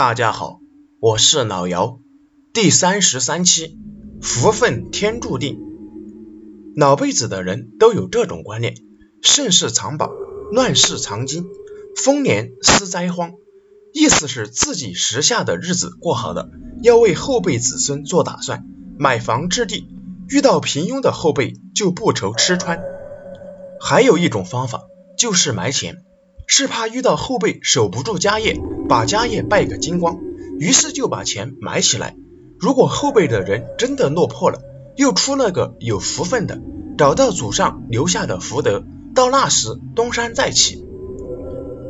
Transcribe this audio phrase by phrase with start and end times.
[0.00, 0.60] 大家好，
[0.98, 2.00] 我是老姚。
[2.54, 3.76] 第三十三期，
[4.22, 5.60] 福分天注定。
[6.74, 8.76] 老辈子的人都有这种观念：
[9.20, 10.10] 盛世藏宝，
[10.52, 11.44] 乱世藏金，
[12.02, 13.32] 丰年思灾荒。
[13.92, 16.48] 意思是自己时下的日子过好了，
[16.82, 18.64] 要为后辈子孙做打算，
[18.98, 19.84] 买房置地；
[20.30, 22.80] 遇到平庸的后辈，就不愁吃穿。
[23.78, 24.80] 还有一种方法，
[25.18, 25.98] 就是埋钱。
[26.52, 30.18] 是怕遇到后辈守不住家业，把家业败个精光，
[30.58, 32.16] 于是就把钱埋起来。
[32.58, 34.58] 如果后辈的人真的落魄了，
[34.96, 36.60] 又出了个有福分的，
[36.98, 38.82] 找到祖上留下的福德，
[39.14, 40.84] 到那时东山再起。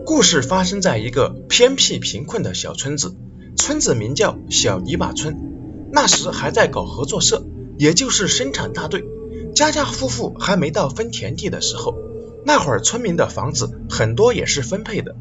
[0.04, 3.16] 故事发生在一个偏僻贫困的小村子，
[3.56, 5.38] 村子名叫小泥巴村。
[5.90, 7.46] 那时还在搞合作社，
[7.78, 9.06] 也就是生产大队，
[9.54, 12.09] 家家户户还没到分田地的时候。
[12.44, 15.16] 那会儿村民的房子很多也是分配的，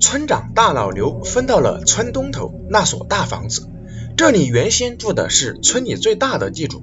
[0.00, 3.68] 村长大老刘分到了村东头那所大房子，
[4.16, 6.82] 这里原先住的是村里最大的地主。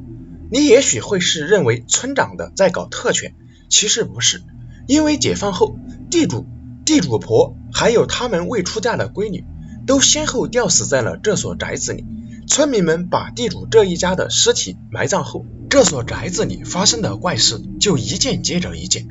[0.51, 3.33] 你也许会是认为村长的在搞特权，
[3.67, 4.43] 其实不是，
[4.87, 5.77] 因为解放后，
[6.09, 6.45] 地主、
[6.85, 9.43] 地主婆还有他们未出嫁的闺女，
[9.87, 12.05] 都先后吊死在了这所宅子里。
[12.47, 19.07] 村民们把地主这一家的尸体埋葬后，这所宅子里发生的怪事就一件接着一件。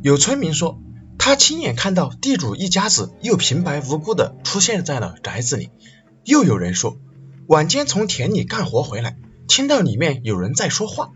[0.00, 0.80] 有村民说，
[1.18, 5.70] 他亲眼看到地主一家子又平白无故的出现在了宅子里。
[6.24, 6.98] 又有人说，
[7.48, 9.16] 晚间从田里干活回来，
[9.48, 11.10] 听到里面有人在说话。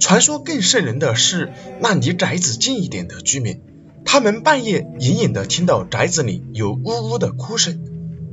[0.00, 3.62] 传说更瘆人的是，那离宅子近一点的居民，
[4.04, 7.80] 他们半夜隐隐的听到宅子里有呜呜的哭声。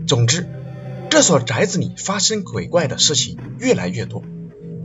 [0.08, 0.50] 总之，
[1.12, 4.24] 这所宅子里发生鬼怪的事情越来越多。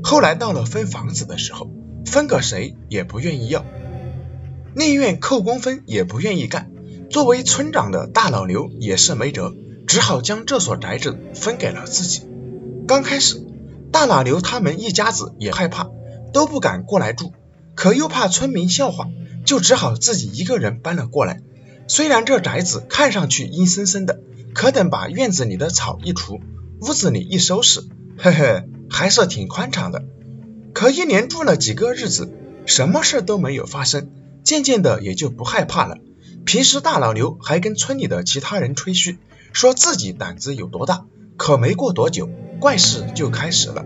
[0.02, 1.70] 后来到了分房子的时候，
[2.04, 3.64] 分个谁也不愿意要。
[4.74, 6.70] 宁愿扣工分也不愿意干，
[7.10, 9.54] 作为村长的大老刘也是没辙，
[9.86, 12.22] 只好将这所宅子分给了自己。
[12.88, 13.44] 刚开始，
[13.90, 15.90] 大老刘他们一家子也害怕，
[16.32, 17.32] 都不敢过来住，
[17.74, 19.08] 可又怕村民笑话，
[19.44, 21.42] 就只好自己一个人搬了过来。
[21.86, 24.20] 虽然这宅子看上去阴森森的，
[24.54, 26.40] 可等把院子里的草一除，
[26.80, 27.82] 屋子里一收拾，
[28.16, 30.02] 嘿嘿，还是挺宽敞的。
[30.72, 32.32] 可一连住了几个日子，
[32.64, 34.08] 什么事都没有发生。
[34.44, 35.98] 渐渐的也就不害怕了。
[36.44, 39.18] 平时大老刘还跟村里的其他人吹嘘，
[39.52, 41.04] 说自己胆子有多大。
[41.36, 42.28] 可没过多久，
[42.60, 43.84] 怪事就开始了。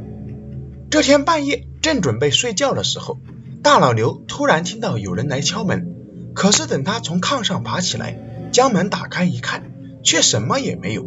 [0.91, 3.19] 这天半夜，正准备睡觉的时候，
[3.63, 5.95] 大老刘突然听到有人来敲门。
[6.35, 8.19] 可是等他从炕上爬起来，
[8.53, 9.73] 将门打开一看，
[10.03, 11.07] 却什么也没有。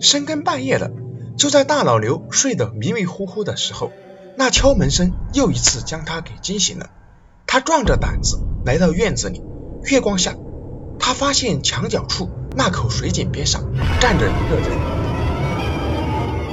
[0.00, 0.90] 深更半夜了，
[1.38, 3.90] 就在大老刘睡得迷迷糊糊的时候，
[4.36, 6.90] 那敲门声又一次将他给惊醒了。
[7.46, 9.42] 他壮着胆子来到院子里，
[9.84, 10.36] 月光下，
[10.98, 14.78] 他发现墙角处那口水井边上站着一个人。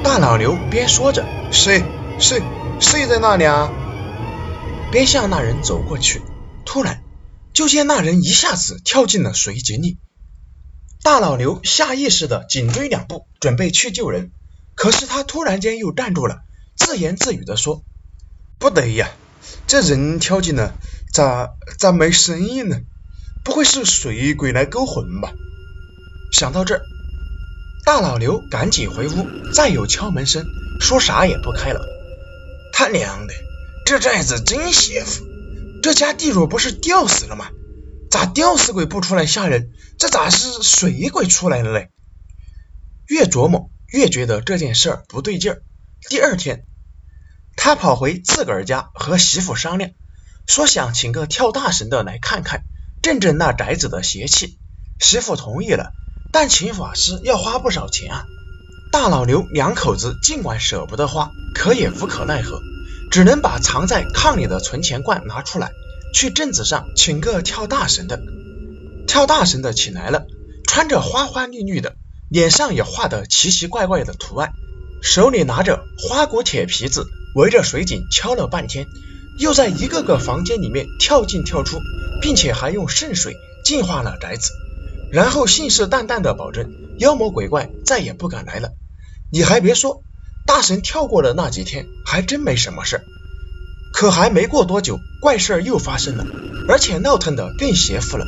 [0.04, 1.84] 大老刘边说着“谁
[2.18, 2.42] 谁
[2.80, 3.70] 谁在那里啊”，
[4.90, 6.22] 边向那人走过去。
[6.66, 7.04] 突然，
[7.52, 9.98] 就见那人一下子跳进了水井里。
[11.04, 14.32] 大老刘下意识的紧追两步，准备去救人。
[14.76, 16.40] 可是他突然间又站住了，
[16.78, 17.84] 自言自语的说
[18.60, 19.10] ：“不得呀。”
[19.66, 20.74] 这人跳进了，
[21.18, 22.82] 咋咋没声音呢？
[23.44, 25.34] 不会是水鬼来勾魂吧？
[26.32, 26.82] 想到这儿，
[27.86, 30.46] 大老刘赶紧回屋，再有敲门声，
[30.80, 31.84] 说啥也不开了。
[32.72, 33.34] 他娘的，
[33.84, 35.26] 这寨子真邪乎！
[35.82, 37.50] 这家地主不是吊死了吗？
[38.12, 39.72] 咋吊死鬼不出来吓人？
[39.98, 41.90] 这咋是水鬼出来了嘞？
[43.08, 45.64] 越琢磨越觉得这件事儿不对劲儿。
[46.10, 46.68] 第二天。
[47.56, 49.90] 他跑回自个儿家和媳妇商量，
[50.48, 52.64] 说想请个跳大神的来看看，
[53.04, 54.58] 镇镇那宅子的邪气。
[54.98, 55.92] 媳妇同意了，
[56.32, 58.26] 但请法师要花不少钱啊。
[58.92, 62.62] 大老刘两口子尽管舍不得花，可也无可奈何，
[63.12, 65.72] 只能把藏在炕里的存钱罐拿出来，
[66.14, 68.20] 去镇子上请个跳大神的。
[69.06, 70.28] 跳大神的请来了，
[70.66, 71.98] 穿着花花绿绿的，
[72.30, 74.54] 脸上也画的奇奇怪怪的图案，
[75.02, 77.06] 手里拿着花鼓铁皮子。
[77.36, 78.88] 围着水井敲了半天，
[79.38, 81.80] 又在一个个房间里面跳进跳出，
[82.22, 84.52] 并且还用圣水净化了宅子，
[85.12, 88.72] 然后信誓旦旦的保证妖魔鬼怪再也不敢来了。
[89.32, 90.02] 你还别说，
[90.46, 93.04] 大神跳过了那几天，还真没什么事儿。
[93.94, 96.26] 可还没过多久，怪事儿又发生了，
[96.68, 98.26] 而且闹腾的更邪乎了。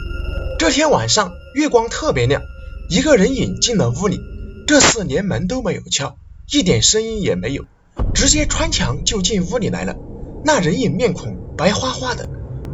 [0.57, 2.41] 这天晚上月光特别亮，
[2.89, 4.19] 一个人影进了屋里，
[4.67, 6.17] 这次连门都没有敲，
[6.51, 7.65] 一点声音也没有。
[8.13, 9.95] 直接穿墙就进屋里来了。
[10.43, 12.29] 那人影面孔白花花的，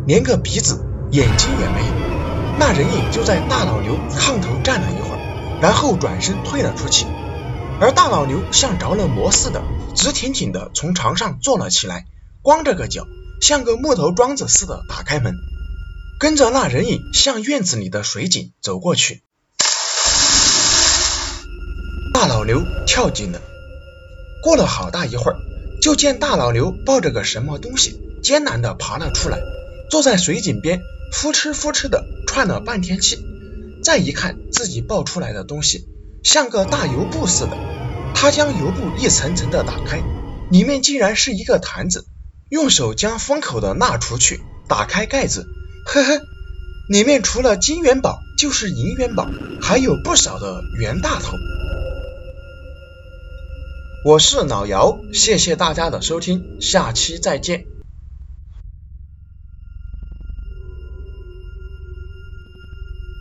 [0.06, 1.94] 连个鼻子、眼睛也没有。
[2.60, 7.06] 那人影就在大老刘炕头站了一会儿，然后转身退了出去。
[7.82, 9.64] 而大老牛像着了魔似的，
[9.96, 12.06] 直挺挺的从床上坐了起来，
[12.42, 13.08] 光着个脚，
[13.42, 15.36] 像个木头桩子似的打开门，
[16.20, 19.24] 跟着那人影向院子里的水井走过去。
[22.14, 23.42] 大老牛跳进了，
[24.42, 25.38] 过了好大一会儿，
[25.81, 29.39] 就见大老牛抱着个什么东西，艰难的爬了出来，
[29.89, 30.81] 坐在水井边，
[31.13, 33.19] 呼哧呼哧的喘了半天气。
[33.83, 35.88] 再一看自己抱出来的东西，
[36.24, 37.51] 像个大油布似的。
[38.16, 40.01] 他将油布一层层的打开，
[40.50, 42.06] 里面竟然是一个坛子。
[42.50, 45.45] 用手将封口的蜡除去，打开盖子，
[45.86, 46.22] 呵呵，
[46.88, 49.27] 里面除了金元宝就是银元宝，
[49.62, 51.33] 还有不少的袁大头。
[54.06, 57.75] 我是老姚，谢谢大家的收听，下期再见。